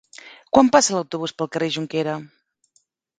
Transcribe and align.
Quan 0.57 0.69
passa 0.75 0.95
l'autobús 0.95 1.33
pel 1.41 1.49
carrer 1.57 1.67
Jonquera? 1.75 2.17